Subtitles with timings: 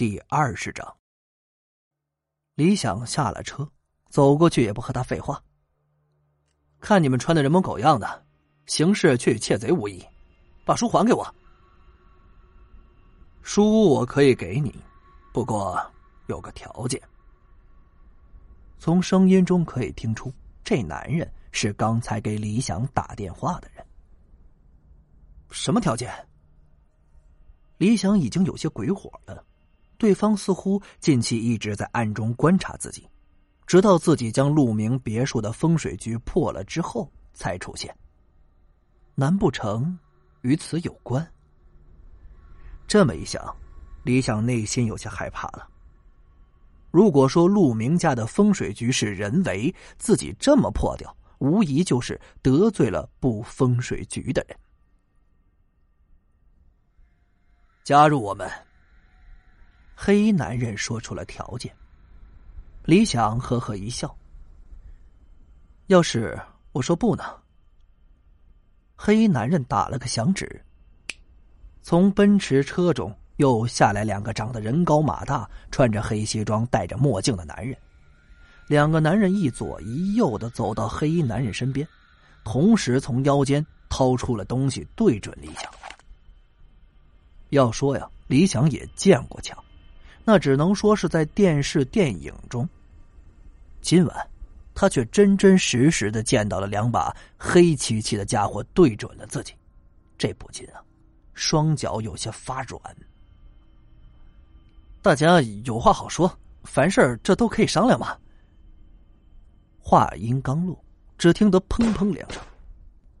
[0.00, 0.96] 第二十章。
[2.54, 3.70] 李想下了车，
[4.08, 5.44] 走过去也不和他废话。
[6.80, 8.26] 看你们穿的人模狗样的，
[8.64, 10.02] 行事却与窃贼无异，
[10.64, 11.34] 把书还给我。
[13.42, 14.74] 书我可以给你，
[15.34, 15.78] 不过
[16.28, 16.98] 有个条件。
[18.78, 20.32] 从声音中可以听出，
[20.64, 23.86] 这男人是刚才给李想打电话的人。
[25.50, 26.10] 什么条件？
[27.76, 29.44] 李想已经有些鬼火了。
[30.00, 33.06] 对方似乎近期一直在暗中观察自己，
[33.66, 37.94] 直到自己将鹿鸣别墅的风水局破了之后才出现。
[39.14, 39.98] 难不成
[40.40, 41.30] 与此有关？
[42.88, 43.54] 这么一想，
[44.02, 45.68] 李想内心有些害怕了。
[46.90, 54.58] 如果说陆明家的风水局是人为，自己这么破掉，无疑就是得罪了布风水局的人。
[57.84, 58.50] 加入我们。
[60.02, 61.70] 黑衣男人说出了条件，
[62.86, 64.16] 李想呵呵一笑。
[65.88, 66.40] 要是
[66.72, 67.22] 我说不呢？
[68.96, 70.64] 黑衣男人打了个响指，
[71.82, 77.76] 从奔驰车中又下来两个长得人高马大、穿着黑西装、戴着墨镜的男人。
[78.68, 81.86] 两个男人一左一右的走到黑衣男人身边，
[82.42, 85.70] 同时从腰间掏出了东西，对准李想。
[87.50, 89.54] 要说呀，李想也见过枪。
[90.30, 92.68] 那只能说是在电视电影中。
[93.80, 94.30] 今晚，
[94.76, 99.54] 他却真真实实的见到了两把黑漆漆的家伙对准了自己，
[100.16, 100.80] 这不禁啊，
[101.34, 102.80] 双脚有些发软。
[105.02, 108.16] 大家有话好说，凡事这都可以商量嘛。
[109.80, 110.80] 话音刚落，
[111.18, 112.40] 只听得砰砰两声，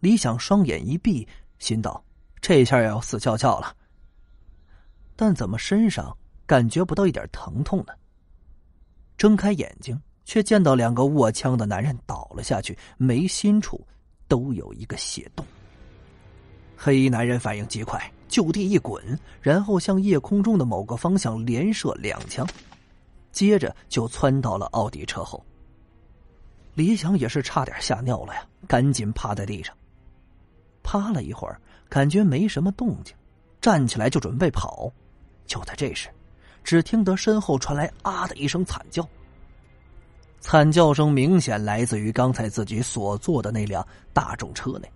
[0.00, 1.24] 李想双眼一闭，
[1.60, 2.02] 心道：
[2.40, 3.72] 这下要死翘翘了。
[5.14, 6.12] 但怎么身上？
[6.46, 7.92] 感觉不到一点疼痛呢。
[9.18, 13.84] 睁开眼睛，却见到两个握枪的男人倒了下去，眉心处
[14.28, 15.44] 都有一个血洞。
[16.76, 22.46] 黑衣男人反应极快，就地一滚，然后向夜空中的某个方向连射两枪，
[23.32, 25.44] 接着就窜到了奥迪车后。
[26.74, 29.74] 李想也是差点吓尿了呀，赶紧趴在地上。
[30.82, 31.58] 趴了一会儿，
[31.88, 33.16] 感觉没什么动静，
[33.62, 34.92] 站起来就准备跑。
[35.46, 36.10] 就在这时，
[36.66, 39.08] 只听得身后传来“啊”的一声惨叫，
[40.40, 44.92] 惨叫声明显来自于刚才自己所坐的那辆大众车内。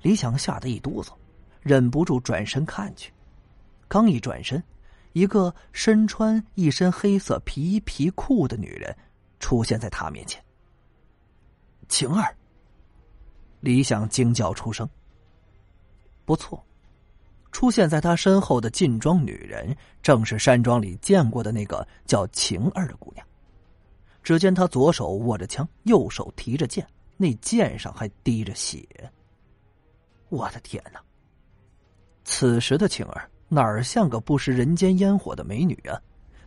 [0.00, 1.12] 李想吓得一哆嗦，
[1.60, 3.12] 忍不住转身看去。
[3.88, 4.62] 刚一转身，
[5.12, 8.96] 一个身穿一身黑色皮衣皮裤的女人
[9.40, 10.42] 出现在他面前。
[11.90, 12.34] 晴儿，
[13.60, 14.88] 李想惊叫出声。
[16.24, 16.64] 不错。
[17.54, 23.24] 出现在他身后的劲装女人，正是山庄里见过的那个叫晴儿的姑娘。
[24.24, 26.84] 只见她左手握着枪，右手提着剑，
[27.16, 28.84] 那剑上还滴着血。
[30.30, 31.00] 我的天哪！
[32.24, 35.96] 此时的晴儿哪儿像个不食人间烟火的美女啊？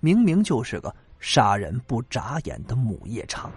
[0.00, 3.50] 明明就是个杀人不眨眼的母夜叉。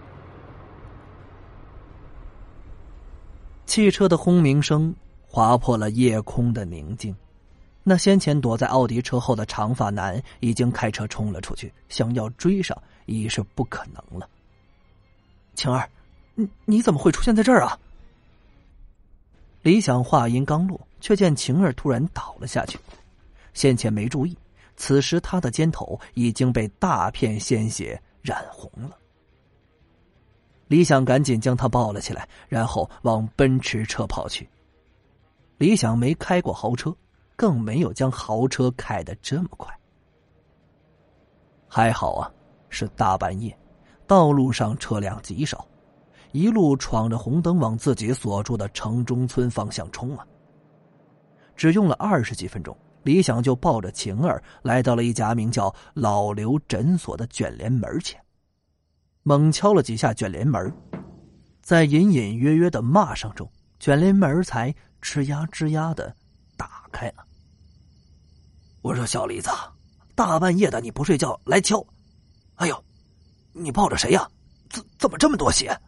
[3.64, 4.94] 汽车的轰鸣声
[5.26, 7.16] 划破了夜空的宁静。
[7.88, 12.76] 那先前躲在奥迪车后的长发男已经开车冲了出去，想要追上
[13.06, 14.28] 已是不可能了。
[15.54, 15.88] 晴儿，
[16.34, 17.78] 你你怎么会出现在这儿啊？
[19.62, 22.78] 李想话音刚落，却见晴儿突然倒了下去，
[23.54, 24.36] 先前没注意，
[24.76, 28.98] 此时他的肩头已经被大片鲜血染红了。
[30.66, 34.46] 李想赶紧将他抱了起来，然后往奔驰车跑去。
[35.56, 36.94] 李想没开过豪车。
[37.38, 39.72] 更没有将豪车开得这么快。
[41.68, 42.28] 还好啊，
[42.68, 43.56] 是大半夜，
[44.08, 45.64] 道路上车辆极少，
[46.32, 50.26] 一路闯着红灯往自己所住的城中村方向冲啊。
[51.54, 58.20] 只用了二十几分钟，李想就抱着晴儿来到了一家名叫“老刘诊所”的卷帘门前，
[59.22, 60.74] 猛敲了几下卷帘门，
[61.62, 63.48] 在隐隐约约的骂声中，
[63.78, 66.12] 卷帘门才吱呀吱呀的
[66.90, 67.24] 开了。
[68.82, 69.50] 我说：“小李子，
[70.14, 71.84] 大半夜的你不睡觉来敲，
[72.56, 72.84] 哎呦，
[73.52, 74.28] 你抱着谁呀？
[74.70, 75.78] 怎怎么这么多血？”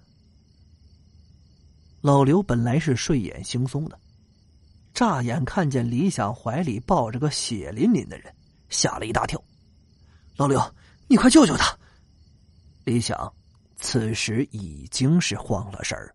[2.02, 3.98] 老刘本来是睡眼惺忪的，
[4.94, 8.34] 乍眼看见李想怀里抱着个血淋淋的人，
[8.68, 9.42] 吓了一大跳。
[10.36, 10.60] 老刘，
[11.08, 11.78] 你快救救他！
[12.84, 13.32] 李想
[13.76, 16.14] 此时已经是慌了神儿。